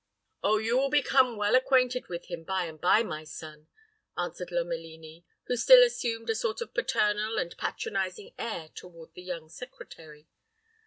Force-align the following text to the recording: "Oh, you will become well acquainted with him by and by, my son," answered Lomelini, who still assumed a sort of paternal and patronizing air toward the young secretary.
"Oh, 0.43 0.57
you 0.57 0.79
will 0.79 0.89
become 0.89 1.37
well 1.37 1.53
acquainted 1.53 2.07
with 2.07 2.25
him 2.25 2.43
by 2.43 2.65
and 2.65 2.81
by, 2.81 3.03
my 3.03 3.23
son," 3.23 3.67
answered 4.17 4.49
Lomelini, 4.49 5.23
who 5.43 5.55
still 5.55 5.83
assumed 5.83 6.27
a 6.31 6.35
sort 6.35 6.59
of 6.59 6.73
paternal 6.73 7.37
and 7.37 7.55
patronizing 7.55 8.33
air 8.39 8.69
toward 8.69 9.13
the 9.13 9.21
young 9.21 9.47
secretary. 9.47 10.27